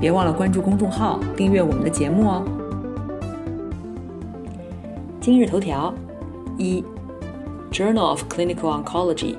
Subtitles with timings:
[0.00, 2.42] 别忘了关注公众号，订阅我们的节目哦。
[5.20, 5.92] 今日头条：
[6.56, 6.82] 一，
[7.70, 9.34] 《Journal of Clinical Oncology》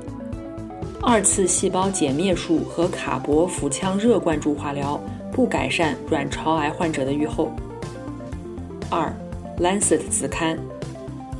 [1.01, 5.01] 二次细胞减灭术和卡铂腹腔热灌注化疗
[5.31, 7.51] 不改善卵巢癌患者的预后。
[8.91, 9.12] 二，
[9.63, 10.59] 《Lancet》子刊：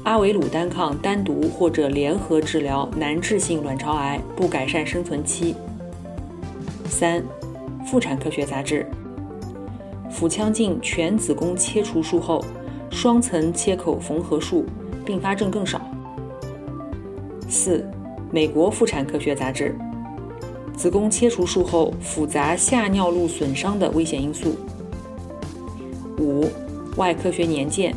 [0.04, 5.56] 阿维鲁单抗单独或者联合治疗难治性卵巢癌不改善生存期。
[6.86, 7.22] 三，
[7.86, 8.84] 《妇产科学杂志》。
[10.22, 12.46] 腹腔镜全子宫切除术后，
[12.92, 14.64] 双层切口缝合术
[15.04, 15.82] 并发症更少。
[17.50, 17.84] 四，
[18.30, 19.76] 美国妇产科学杂志，
[20.78, 24.56] 子宫切除术后复杂下尿路损伤的危险因素。
[26.20, 26.48] 五，
[26.98, 27.92] 外科学年鉴，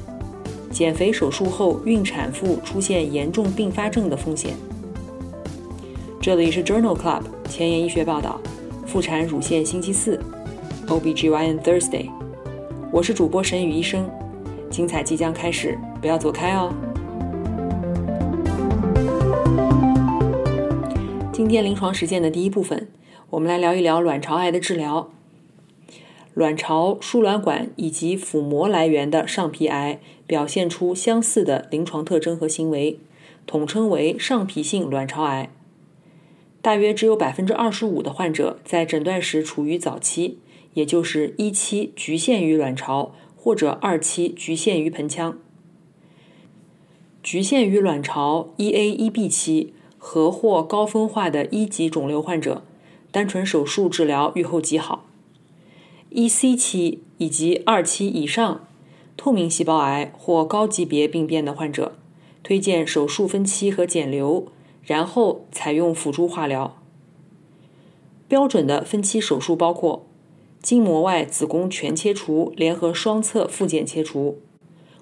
[0.70, 4.54] 减肥手术后孕产妇出现严重并发症的风险。
[6.22, 8.40] 这里是 Journal Club 前沿医学报道，
[8.86, 10.18] 妇产乳腺星期四。
[10.86, 12.10] OBGYN Thursday，
[12.92, 14.10] 我是主播沈宇医生，
[14.70, 16.74] 精彩即将开始，不要走开哦。
[21.32, 22.88] 今天临床实践的第一部分，
[23.30, 25.10] 我们来聊一聊卵巢癌的治疗。
[26.34, 32.98] 卵巢、输卵管以及腹膜来源的上皮癌表现出相似的临床特征和行为，
[33.46, 35.48] 统称为上皮性卵巢癌。
[36.60, 40.38] 大约只有百分之二十五的患者在诊断时处于早期。
[40.74, 45.38] 也就是一期局限于卵巢，或者二期局限于盆腔。
[47.22, 52.62] 局限于卵巢一 A 一 B 期和或高分化的一级肿瘤患者，
[53.10, 55.06] 单纯手术治疗预后极好。
[56.10, 58.66] 一 C 期以及二期以上
[59.16, 61.96] 透明细胞癌或高级别病变的患者，
[62.42, 64.48] 推荐手术分期和减瘤，
[64.82, 66.76] 然后采用辅助化疗。
[68.28, 70.04] 标准的分期手术包括。
[70.64, 74.38] 筋膜外子宫全切除联合双侧附件切除、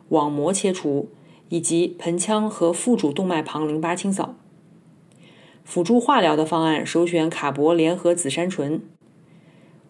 [0.09, 1.09] 网膜切除
[1.51, 4.35] 以及盆腔和腹主动脉旁淋巴清扫。
[5.63, 8.83] 辅助化疗的方案首选卡铂联合紫杉醇。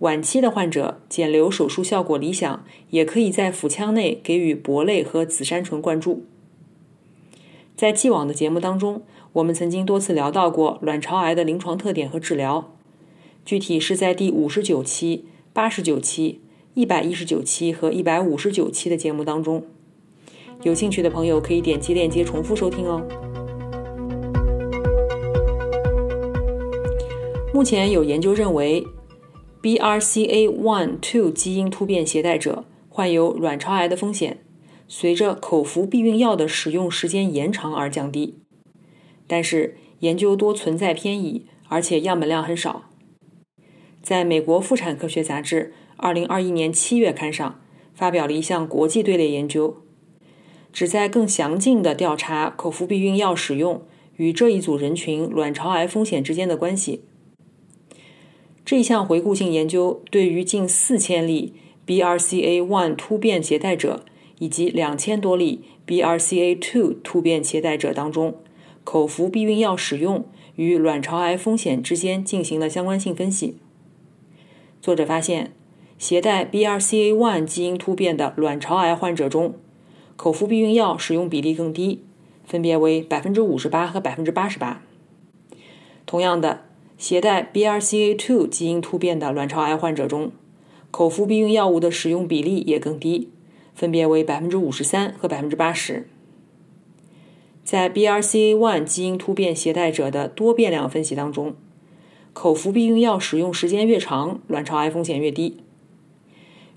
[0.00, 6.26] 晚期的患者减瘤手术效果理想，也可以在腹腔内给予铂类和紫杉醇灌注。
[7.74, 9.00] 在既往的节目当中，
[9.32, 12.74] 我们曾经多次聊到过卵巢癌的临床特点和治疗，
[13.46, 15.24] 具体是在第五十九期。
[15.54, 16.40] 八十九期、
[16.72, 19.66] 一百一十九期和一百五十九期的节目当中，
[20.62, 23.02] 有兴趣的朋友可以点击链接重复收听哦。
[27.52, 28.86] 目前有研究认为
[29.60, 34.38] ，BRCA1/2 基因突变携带者患有卵巢癌的风险，
[34.88, 38.38] 随着口服避孕药的使用时间延长而降低。
[39.26, 42.88] 但是研究多存在偏倚，而且样本量很少。
[44.02, 47.60] 在美国妇产科学杂志2021年7月刊上
[47.94, 49.76] 发表了一项国际队列研究，
[50.72, 53.82] 旨在更详尽地调查口服避孕药使用
[54.16, 57.02] 与这一组人群卵巢癌风险之间的关系。
[58.64, 61.54] 这项回顾性研究对于近4000例
[61.86, 64.04] BRCA1 突变携带者
[64.38, 68.34] 以及2000多例 BRCA2 突变携带者当中，
[68.82, 70.24] 口服避孕药使用
[70.56, 73.56] 与卵巢癌风险之间进行了相关性分析。
[74.82, 75.53] 作者发现，
[75.97, 79.54] 携带 BRCA1 基因突变的卵巢癌患者中，
[80.16, 82.03] 口服避孕药使用比例更低，
[82.44, 84.82] 分别为百分之五十八和百分之八十八。
[86.05, 86.62] 同样的，
[86.99, 90.32] 携带 BRCA2 基因突变的卵巢癌患者中，
[90.90, 93.28] 口服避孕药物的使用比例也更低，
[93.76, 96.08] 分别为百分之五十三和百分之八十。
[97.62, 101.55] 在 BRCA1 基因突变携带者的多变量分析当中。
[102.32, 105.58] 口服避孕药使用时间越长，卵巢癌风险越低。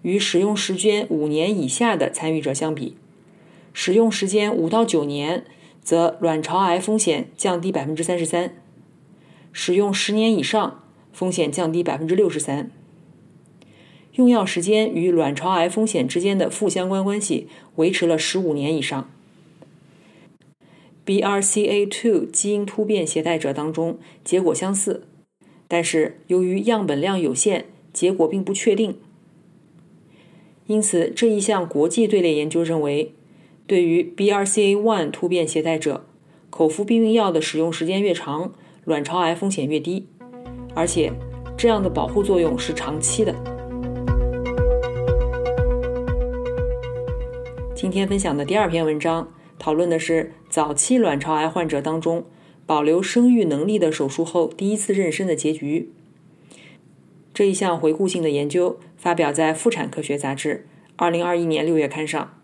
[0.01, 2.95] 与使用时间五年以下的参与者相比，
[3.73, 5.45] 使用时间五到九年，
[5.81, 8.49] 则卵巢癌风险降低百分之三十三；
[9.51, 12.69] 使用十年以上，风险降低百分之六十三。
[14.13, 19.09] 用药时间与卵巢癌风险之间的负相关关系维持了十五年以上。
[21.05, 25.03] BRCA2 基因突变携带者当中，结果相似。
[25.67, 28.97] 但是由于样本量有限，结果并不确定。
[30.67, 33.13] 因此，这一项国际队列研究认为，
[33.67, 36.05] 对于 BRCA1 突变携带者，
[36.49, 38.53] 口服避孕药的使用时间越长，
[38.83, 40.07] 卵巢癌风险越低，
[40.73, 41.11] 而且
[41.57, 43.35] 这样的保护作用是长期的。
[47.75, 52.23] 今天分享的第二篇文章讨论的是早期卵巢癌患者当中
[52.65, 55.91] 保留生育能力的手术后第一次妊娠的结局。
[57.33, 60.65] 这一项回顾性的研究发表在《妇产科学杂志》
[60.95, 62.37] 二零二一年六月刊上。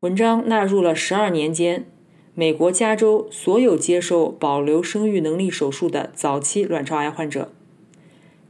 [0.00, 1.86] 文章纳入了十二年间
[2.34, 7.50] 美国加州所有接受保留生育能力手术的早期卵巢癌患者，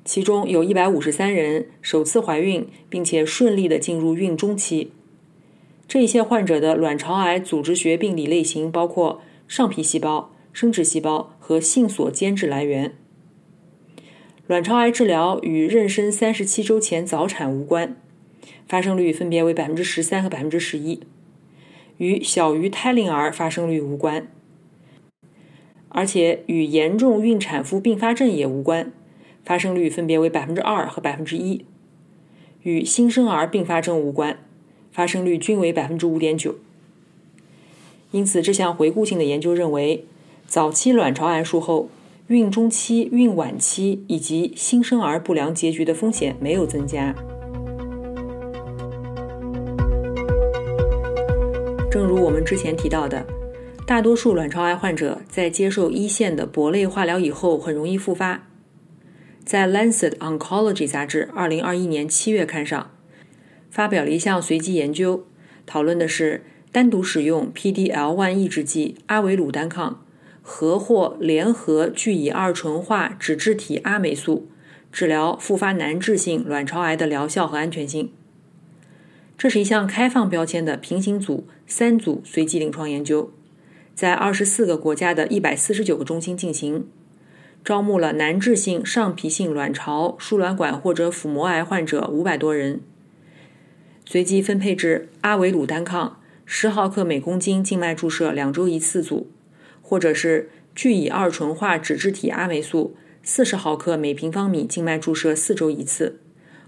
[0.05, 4.91] 其中有一百五十三人首次怀孕，并且顺利的进入孕中期。
[5.87, 12.93] 这一些患者的卵巢癌组织学病理类型包括上皮细胞、生殖细胞和性所间质来源。
[14.47, 17.97] 卵巢癌治疗与妊娠三十七周前早产无关，
[18.69, 21.01] 发生率分别为百分之十三和百分之十一；
[21.99, 24.29] 与小于胎龄儿发生率无关，
[25.89, 28.93] 而且与严重孕产妇并发症也无关，
[29.45, 31.65] 发生率分别为百分之二和百分之一；
[32.63, 34.39] 与新生儿并发症无关，
[34.93, 36.57] 发生率均为百分之五点九。
[38.11, 40.05] 因此，这项回顾性的研究认为，
[40.47, 41.89] 早期卵巢癌术后。
[42.29, 47.15] 孕中期、孕晚期以及新生儿不良结局的风险没有增加。
[51.89, 53.25] 正如我们之前提到的，
[53.87, 58.49] 大多数卵巢癌患者在接受一线的铂类化疗以后很容易复发。
[59.45, 62.91] 在《Lancet Oncology》杂志2021年7月刊上，
[63.71, 65.25] 发表了一项随机研究，
[65.65, 66.43] 讨论的是
[66.77, 70.05] 单独使用 PD-L1 抑制剂阿维鲁单抗。
[70.43, 74.51] 和或联合聚乙二醇化脂质体阿霉素
[74.93, 78.13] 治疗复发难治性卵巢癌的疗效和安全性。
[79.39, 83.33] 这是一项开放标签的平行组三组随机临床研究，
[83.95, 86.87] 在二十四个国家的一百四十九个中心进行，
[87.65, 92.83] 招募了难治性上皮性卵巢、输卵管或者腹膜癌患者五百多人，
[94.05, 99.31] 随机分配至阿维鲁单抗十毫克每公斤静脉注射两周一次组。
[99.89, 106.19] 或者是聚乙二醇化脂质体阿霉素四十毫克每平方米静脉注射四周一次，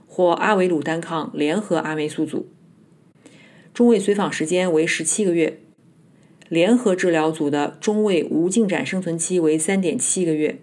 [0.07, 2.47] 或阿维鲁单抗联合阿霉素组，
[3.75, 5.59] 中位随访时间为十七个月，
[6.49, 10.61] 联合治疗组的中位无进展生存期为三点七个月，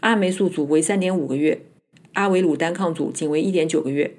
[0.00, 1.62] 阿霉素组为三点五个月，
[2.12, 4.18] 阿维鲁单抗组仅为一点九个月，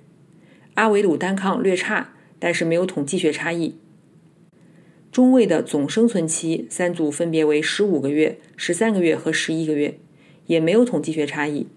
[0.73, 3.75] 阿维鲁单抗略差，但是没有统计学差异。
[5.13, 9.99] 中位的总生存期三组分别为十五个月、十三个月和十一个月，
[10.47, 11.67] 也没有统计学差异。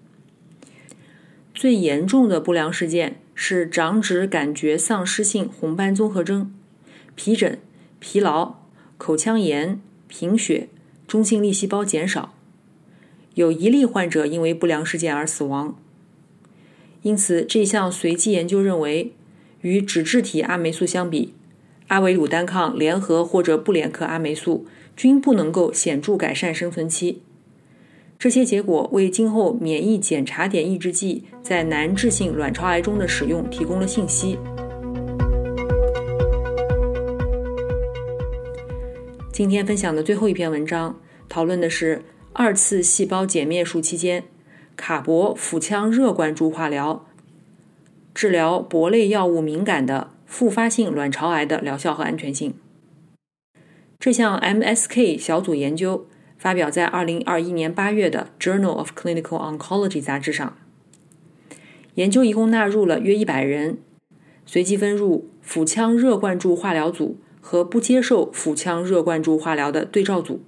[1.53, 6.51] 最严重的不良事件是长指感觉丧失性红斑综合征、
[7.13, 7.59] 皮疹、
[7.99, 8.55] 疲劳、
[8.97, 10.69] 口腔炎、贫血、
[11.07, 12.33] 中性粒细胞减少，
[13.35, 15.79] 有一例患者因为不良事件而死亡。
[17.03, 19.13] 因此，这项随机研究认为，
[19.61, 21.35] 与脂质体阿霉素相比。
[21.87, 27.21] 阿维鲁单抗联合或者不联合阿霉素均不能够显著改善生存期。
[28.19, 34.37] 这些结果为今后免疫检查点抑制剂在难治性卵巢癌中的使用提供了信息。
[39.31, 42.01] 今天分享的最后一篇文章讨论的是
[42.33, 44.23] 二次细胞减灭术期间
[44.75, 47.05] 卡铂腹腔热灌注化疗
[48.13, 50.16] 治疗铂类药物敏感的。
[50.27, 52.53] 复发性卵巢癌的疗效和安全性。
[53.97, 56.05] 这项 MSK 小组研究
[56.37, 60.55] 发表在2021年8月的《Journal of Clinical Oncology》杂志上。
[61.95, 63.79] 研究一共纳入了约100人，
[64.45, 70.43] 随机分入腹腔热灌注化疗组和不接受腹腔热灌注化疗的对照组。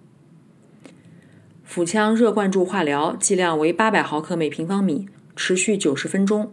[1.64, 6.52] 腹腔热灌注化疗剂量为800毫克每平方米，持续90分钟。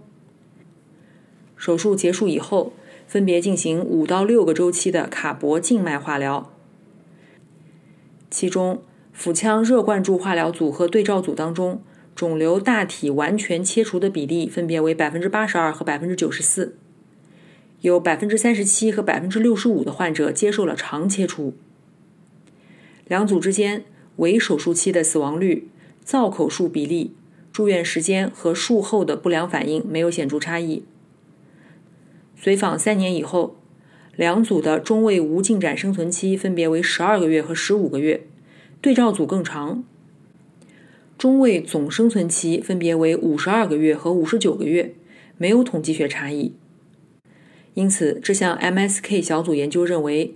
[1.57, 2.73] 手术结束以后。
[3.07, 6.53] 分别进行五到六个周期的卡铂静脉化疗，
[8.31, 8.83] 其中
[9.13, 11.81] 腹腔热灌注化疗组和对照组当中，
[12.15, 16.77] 肿瘤大体完全切除的比例分别为百分之八十二和百分之九十四，
[17.83, 21.55] 有百分之三十七和百分之六十五的患者接受了肠切除。
[23.07, 23.85] 两组之间
[24.17, 25.69] 为手术期的死亡率、
[26.03, 27.15] 造口数比例、
[27.53, 30.83] 住院时间和术后的不良反应没有显著差异。
[32.39, 33.57] 随访三年以后，
[34.15, 38.27] 两组的中位无进展生存期分别为十二个月和十五个月，
[38.81, 39.83] 对照组更长。
[41.19, 44.95] 中位总生存期分别为五十二个月和五十九个月，
[45.39, 46.55] 没有统计学差异。
[47.73, 50.35] 因此，这项 MSK 小组研究认为，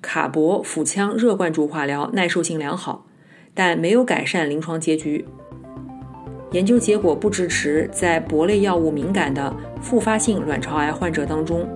[0.00, 3.06] 卡铂腹腔热灌注化疗耐受性良好，
[3.54, 5.26] 但没有改善临床结局。
[6.52, 11.68] 研究结果不支持在铂类药物敏感的复发性卵巢癌患者当中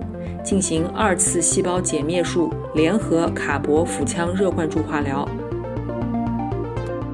[0.43, 5.27] 进行二次细胞减灭术联合卡铂腹腔热灌注化疗。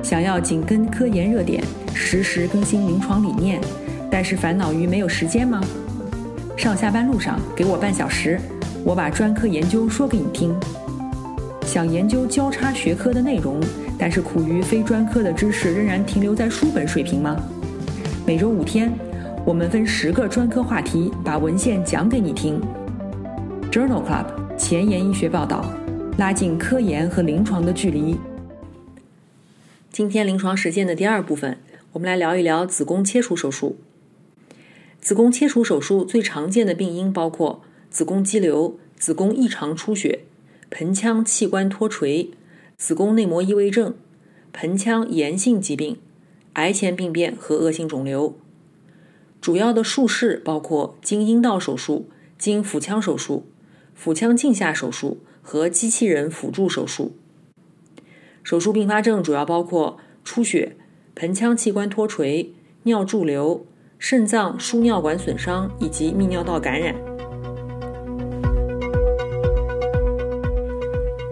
[0.02, 1.64] 想要紧跟科研热点，
[1.94, 3.62] 实时更新临床理念，
[4.10, 5.62] 但是烦恼于没有时间吗？
[6.58, 8.40] 上下班路上给我半小时，
[8.84, 10.54] 我把专科研究说给你听。
[11.72, 13.58] 想研究交叉学科的内容，
[13.98, 17.42] 但是苦于非专科的知识仍然停留在书本水平吗？
[18.28, 18.94] 每周五天，
[19.46, 22.60] 我们分十个专科话题，把文献讲给你听。
[23.72, 25.64] Journal Club 前沿医学报道，
[26.18, 28.18] 拉近科研和临床的距离。
[29.94, 31.58] 今天临床实践的第二部分，
[31.94, 33.78] 我们来聊一聊子宫切除手术。
[35.00, 40.24] 子宫切除手术最常见的病因包括子宫肌瘤、子宫异常出血、
[40.72, 42.32] 盆腔器官脱垂、
[42.78, 43.94] 子宫内膜异位症、
[44.52, 46.00] 盆腔炎性疾病、
[46.54, 48.36] 癌前病变和恶性肿瘤。
[49.40, 52.10] 主要的术式包括经阴道手术、
[52.40, 53.46] 经腹腔手术、
[53.94, 57.16] 腹腔镜下手术和机器人辅助手术。
[58.42, 60.76] 手术并发症主要包括出血、
[61.14, 63.68] 盆腔器官脱垂、尿潴留。
[64.02, 67.11] 肾脏输尿管损伤以及泌尿道感染。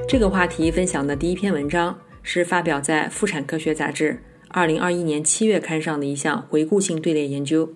[0.10, 4.14] 这个话题分享的第一篇文章是发表在《妇产科学杂志》
[4.48, 7.72] 二零二一年七月刊上的一项回顾性队列研究，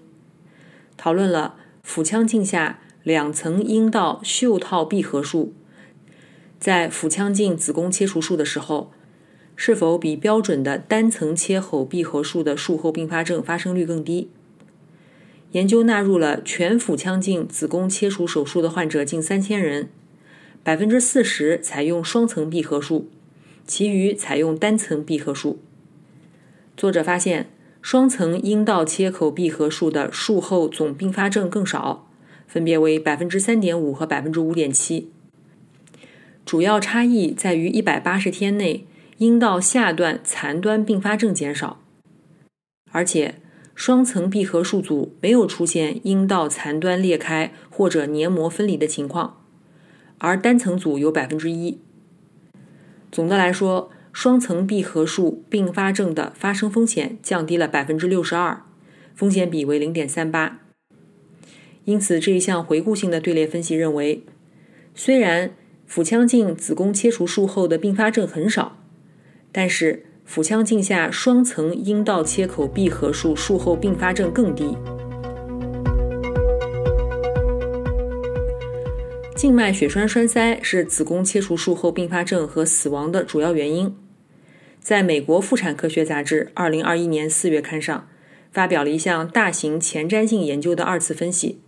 [0.97, 5.53] 讨论了腹腔镜下两层阴道袖套闭合术
[6.59, 8.91] 在腹腔镜子宫切除术的时候，
[9.55, 14.31] 是否比标准的单层切口闭合术的术后并发症发生率更低。
[15.51, 19.89] 研究纳入了全腹腔镜子宫切除手术的患者近三千人，
[20.63, 23.10] 百分之四十采用双层闭合术，
[23.67, 25.60] 其余采用单层闭合术。
[26.77, 27.50] 作者发现，
[27.82, 32.08] 双层阴道切口闭合术的术后总并发症更少，
[32.48, 35.12] 分别为百分之三点五和百分之五点七。
[36.46, 38.86] 主要差异在于一百八十天内
[39.17, 41.79] 阴道下段残端并发症减少，
[42.91, 43.36] 而且。
[43.75, 49.42] 双层闭合术组没有出现阴道残端裂开或者黏膜分离的情况，
[50.24, 51.80] 而单层组有百分之一。
[53.12, 58.63] 总的来说，双层闭合术并发症的发生风险降低了百分之六十二，
[59.13, 60.62] 风险比为零点三八。
[61.84, 64.24] 因此，这一项回顾性的队列分析认为，
[64.96, 65.51] 虽然
[65.86, 68.77] 腹腔镜子宫切除术后的并发症很少，
[69.51, 70.06] 但是。
[70.25, 74.74] 腹腔镜下双层阴道切口闭合术术后并发症更低。
[79.43, 83.93] 静脉血栓栓塞是子宫切除术后并发症和死亡的主要原因。
[84.79, 88.07] 在美国妇产科学杂志2021年4月刊上，
[88.53, 91.59] 发表了一项大型前瞻性研究的二次分析，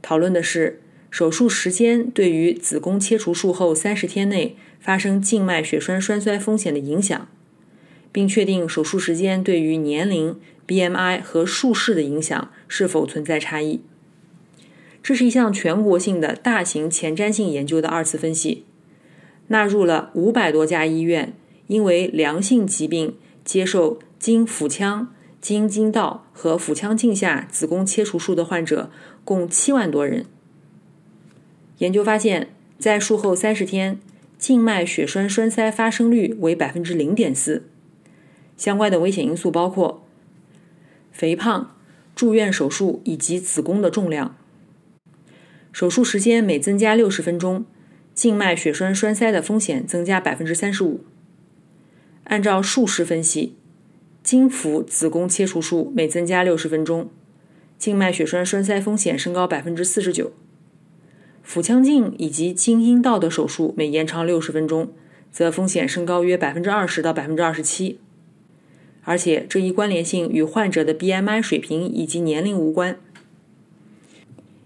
[0.00, 7.28] 讨论的是手术时间对于子宫切除术后30天内发生静脉血栓栓塞风险的影响。
[8.10, 13.82] 并确定手术时间对于年龄、BMI 和术式的影响是否存在差异。
[15.02, 18.64] 这是一项全国性的大型前瞻性研究的二次分析，
[19.48, 21.34] 纳入了五百多家医院，
[21.66, 28.90] 因为良性疾病接受经腹腔、经阴道和腹腔镜下子宫切除术的患者
[29.24, 30.26] 共七万多人。
[31.78, 33.98] 研究发现，在术后三十天，
[34.38, 37.64] 静脉血栓栓塞发生率为百分之零点四。
[38.56, 40.04] 相关的危险因素包括
[41.10, 41.74] 肥胖、
[42.14, 44.36] 住院手术以及子宫的重量。
[45.72, 47.64] 手术时间每增加六十分钟，
[48.14, 51.00] 静脉血栓栓塞的风险增加百分之三十五。
[52.24, 53.56] 按照术式分析，
[54.22, 57.10] 经腹子宫切除术每增加六十分钟，
[57.78, 60.32] 静脉血栓栓塞风险升高百分之四十九。
[61.42, 64.92] 腹腔镜以及经阴道的手术每延长六十分钟，
[65.32, 67.98] 则风险升高约百分之二十到百分之二十七。
[69.02, 72.96] 而且这一关联性与患者的 BMI 水平以及年龄无关，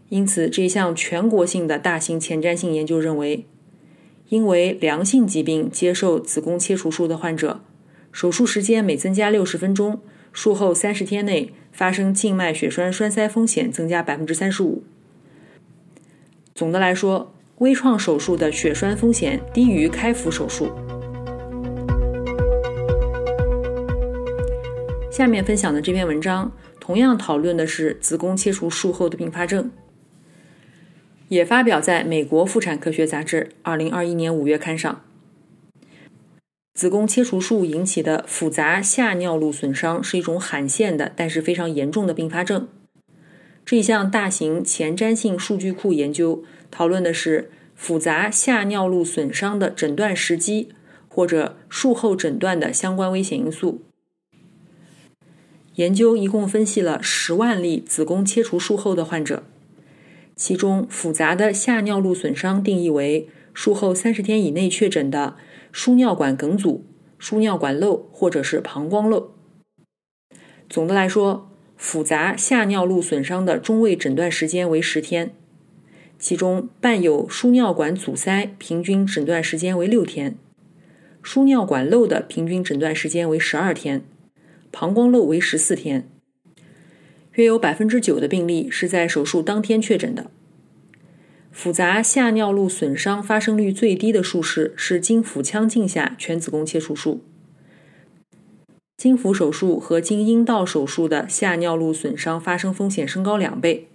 [0.09, 3.45] 因此这项全国性的大型前瞻性研究认为，
[4.29, 7.61] 因为良性疾病接受子宫切除术的患者，
[8.13, 10.01] 手术时间每增加六十分钟，
[10.33, 14.85] 术后三十天内发生静脉血栓栓塞风险增加百分之三十五。
[16.55, 20.71] 总的来说，微创手术的血栓风险低于开腹手术。
[25.11, 29.71] 下面分享的这篇文章同样讨论的是子宫切除术后的并发症。
[31.29, 35.03] 也发表在美国妇产科学杂志二零二一年五月刊上。
[36.75, 42.69] 子宫切除术引起的复杂下尿路损伤是一种罕见的，但是非常严重的并发症。
[43.65, 50.69] 这一项大型前瞻性数据库研究讨论的是复杂下尿路损伤的诊断时机
[51.09, 53.83] 或者术后诊断的相关危险因素。
[55.77, 59.43] 研究一共分析了十万例子宫切除术后的患者，
[60.37, 65.37] 其中复杂的下尿路损伤定义为术后三十天以内确诊的
[65.73, 66.85] 输尿管梗阻、
[67.19, 69.33] 输尿管漏或者是膀胱漏。
[70.69, 75.33] 总的来说，复杂下尿路损伤的中位诊断时间为十天，
[76.19, 80.37] 其中伴有输尿管阻塞平均诊断时间为六天，
[81.23, 84.03] 输尿管漏的平均诊断时间为十二天。
[84.71, 86.07] 膀胱漏为十四天，
[87.37, 90.31] 约有百分之九的病例是在手术当天确诊的。
[91.51, 97.23] 复杂下尿路损伤发生率最低的术式是经腹腔镜下全子宫切除术。
[98.99, 103.89] 经腹手术和经阴道手术的下尿路损伤发生风险升高两倍。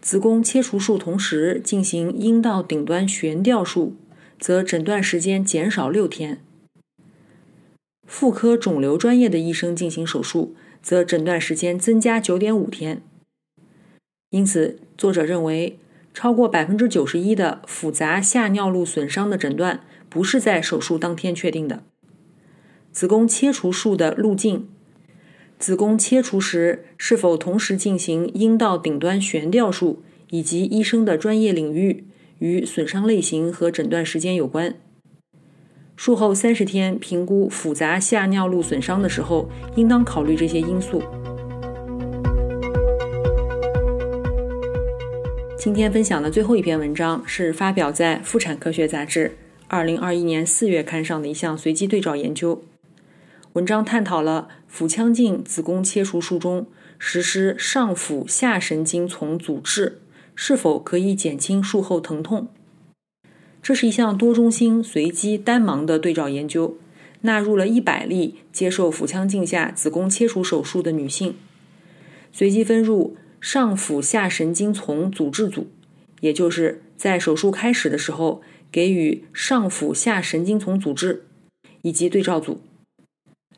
[0.00, 3.94] 子宫切除术同时进行阴道顶端悬吊术，
[4.38, 6.40] 则诊断时间减少六天。
[8.06, 13.02] 妇科肿瘤专业的医生进行手术，则诊断时间增加九点五天。
[14.30, 15.78] 因此，作者认为，
[16.12, 21.84] 超过百分之九十一的复杂下尿路损伤的诊断不是在手术当天确定的。
[22.90, 24.68] 子宫切除术的路径，
[25.58, 32.04] 子宫切除时是否同时进行阴道顶端悬吊术，以及医生的专业领域
[32.38, 34.74] 与损伤类型和诊断时间有关。
[35.96, 41.02] 术后三十天评估复杂下尿路损伤的时候，应当考虑这些因素。
[45.56, 49.28] 今天分享的最后一篇文章是发表在《妇产科学杂志》
[49.68, 52.64] 二零二一年四月刊上的一项随机对照研究。
[53.52, 56.66] 文章探讨了腹腔镜子宫切除术中
[56.98, 60.00] 实施上腹下神经丛阻滞
[60.34, 62.48] 是否可以减轻术后疼痛。
[63.62, 66.76] 这是一项多中心随机单盲的对照研究，
[67.20, 71.36] 纳入了一百例接受腹腔镜下子宫切除手术的女性，
[72.32, 75.68] 随机分入上腹下神经丛阻滞组，
[76.20, 81.24] 也就是在手术开始的时候给予上腹下神经丛阻滞，
[81.82, 82.60] 以及对照组。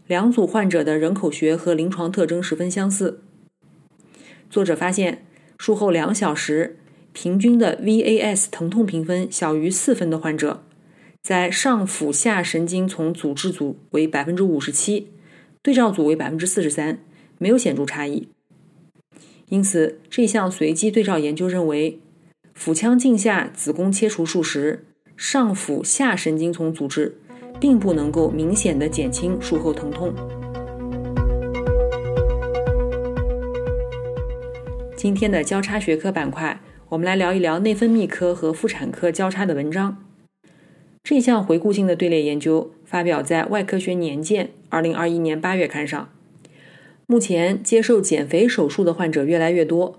[0.07, 3.23] 两组患者的人口学和临床特征十分相似。
[4.51, 5.25] 作者发现，
[5.59, 6.77] 术后两小时。
[7.15, 10.65] 平均的 VAS 疼痛评分小于四分的患者，
[11.23, 15.11] 在上腹下神经丛阻滞组为百分之五十七，
[15.63, 16.99] 对照组为百分之四十三，
[17.39, 18.29] 没有显著差异。
[19.49, 22.01] 因此，这项随机对照研究认为，
[22.53, 24.85] 腹腔镜下子宫切除术时，
[25.17, 27.17] 上腹下神经丛阻滞
[27.61, 30.13] 并不能够明显的减轻术后疼痛。
[34.97, 36.61] 今天的交叉学科板块。
[36.91, 40.05] 我们来聊一聊内分泌科和妇产科交叉的文章。
[41.03, 46.11] 这项回顾性的队列研究发表在《外科学年鉴》二零二一年八月刊上。
[47.07, 49.99] 目前接受减肥手术的患者越来越多。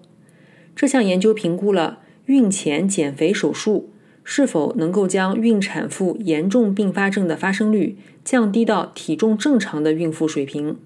[0.75, 3.89] 这项研究评估了孕前减肥手术
[4.23, 10.77] 是否能够将孕产妇严重并发症的发生率降低到体重正常的孕妇水平。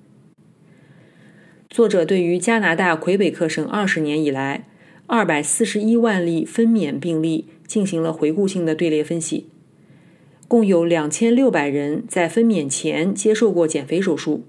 [1.70, 4.70] 作者对于加拿大魁北克省二十年以来。
[5.12, 9.48] 二百四十一万例分娩病例进行了回顾性的队列分析，
[10.48, 14.44] 共有两千六百人在分娩前接受过减肥手术，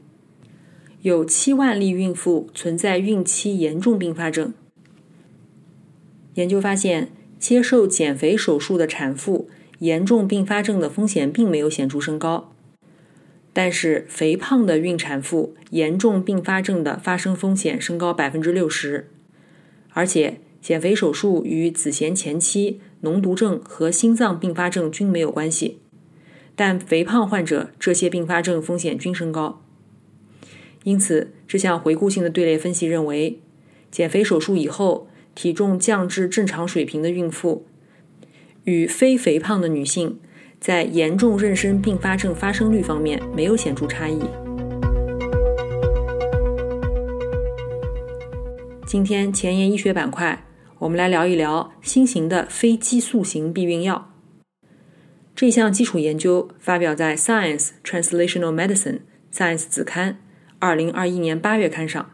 [1.01, 4.53] 有七万例孕妇存在孕期严重并发症。
[6.35, 12.53] 研究发现，接受减肥手术的产妇严重并发症的风险并没有显著升高，
[13.55, 19.09] 但是肥胖的孕产妇严重并发症的发生风险升高百分之六十，
[19.95, 20.41] 而且。
[20.61, 25.79] 减肥手术与子痫前期、脓毒症和心脏并发症均没有关系，
[26.55, 29.63] 但肥胖患者这些并发症风险均升高。
[30.85, 33.41] 因此，这项回顾性的队列分析认为，
[33.91, 37.67] 减肥手术以后体重降至正常水平的孕妇，
[38.65, 40.21] 与非肥胖的女性
[40.61, 44.21] 在严重妊娠并发症发生率方面没有显著差异。
[48.87, 50.45] 今天前沿医学板块。
[50.81, 54.15] 我们来聊一聊新型的非激素型避孕药。
[55.37, 60.23] 这项基础研究发表在《Science Translational Medicine》Science 子刊，
[60.59, 62.11] 二零二一年八月刊上。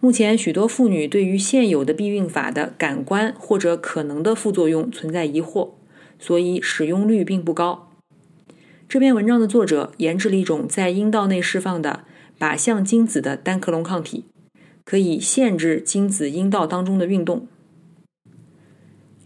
[0.00, 5.72] 目前，许多妇女对于现有的避孕法的感官或者可能的副作用存在疑惑，
[6.18, 7.90] 所以使用率并不高。
[8.88, 12.04] 这篇文章的作者研制了一种在阴道内释放的
[12.38, 14.24] 靶向精子的单克隆抗体，
[14.84, 17.46] 可以限制精子阴道当中的运动。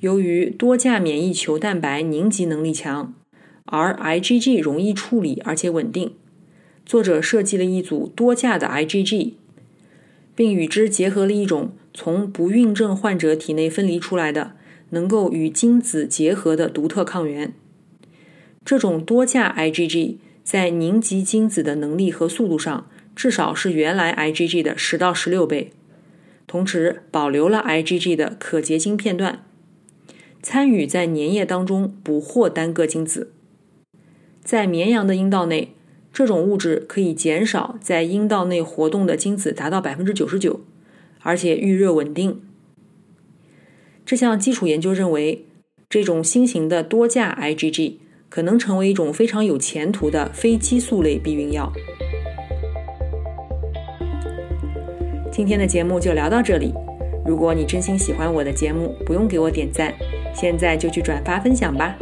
[0.00, 3.14] 由于多价免疫球蛋白凝集能力强，
[3.64, 6.12] 而 IgG 容易处理而且稳定，
[6.86, 9.32] 作者设计了一组多价的 IgG。
[10.36, 14.52] 并与之结合了一种从不孕症患者体内分离出来的、
[14.90, 17.52] 能够与精子结合的独特抗原。
[18.64, 22.88] 这种多价 IgG 在凝集精子的能力和速度上，
[23.18, 25.72] 至少是原来 IgG 的十到十六倍。
[26.46, 29.44] 同时，保留了 IgG 的可结晶片段，
[30.40, 33.32] 参与在粘液当中捕获单个精子，
[34.44, 35.74] 在绵羊的阴道内。
[36.12, 40.60] 这种物质可以减少在阴道内活动的精子达到百分之九十九，
[41.22, 42.40] 而且预热稳定。
[44.06, 45.44] 这项基础研究认为，
[45.88, 47.94] 这种新型的多价 IgG
[48.28, 51.72] 可能成为一种非常有前途的非激素类避孕药。
[55.38, 56.74] 今天的节目就聊到这里。
[57.24, 59.94] 如果你真心喜欢我的节目，不用给我点赞，
[60.34, 61.96] 现在就去转发分享吧，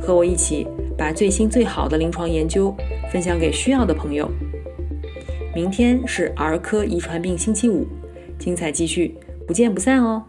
[0.00, 0.66] 和我一起
[0.98, 2.74] 把最新最好的临床研究。
[3.12, 4.28] 分享给需要的朋友。
[5.54, 7.86] 明天是儿科遗传病星期五，
[8.36, 9.14] 精彩继续，
[9.46, 10.24] 不见不散哦。